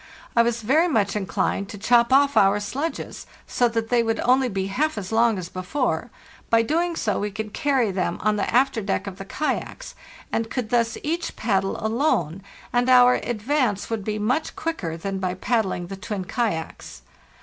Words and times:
I 0.35 0.41
was 0.41 0.63
very 0.63 0.87
much 0.87 1.15
inclined 1.15 1.69
to 1.69 1.77
chop 1.77 2.11
off 2.11 2.35
our 2.35 2.59
sledges, 2.59 3.27
so 3.45 3.67
that 3.67 3.89
they 3.89 4.01
would 4.01 4.19
only 4.21 4.49
be 4.49 4.65
half 4.65 4.97
as 4.97 5.11
long 5.11 5.37
as 5.37 5.47
before; 5.47 6.09
by 6.49 6.61
so 6.63 6.67
doing 6.67 6.95
we 7.21 7.29
could 7.29 7.53
carry 7.53 7.91
them 7.91 8.17
on 8.21 8.35
the 8.35 8.51
after 8.51 8.81
deck 8.81 9.05
of 9.05 9.19
the 9.19 9.25
kayaks, 9.25 9.93
and 10.31 10.49
could 10.49 10.71
thus 10.71 10.97
each 11.03 11.35
paddle 11.35 11.77
alone, 11.85 12.41
and 12.73 12.89
our 12.89 13.13
advance 13.17 13.91
would 13.91 14.03
be 14.03 14.17
much 14.17 14.55
quicker 14.55 14.97
than 14.97 15.19
by 15.19 15.35
pad 15.35 15.65
dling 15.65 15.87
the 15.87 15.97
twin 15.97 16.25
kayaks. 16.25 17.03